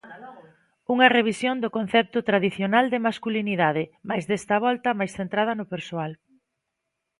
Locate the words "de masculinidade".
2.93-3.83